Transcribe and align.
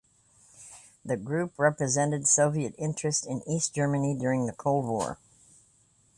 The 1.05 1.15
group 1.15 1.59
represented 1.59 2.25
Soviet 2.27 2.73
interests 2.79 3.23
in 3.23 3.47
East 3.47 3.75
Germany 3.75 4.15
during 4.17 4.47
the 4.47 4.51
Cold 4.53 4.87
War. 4.87 5.19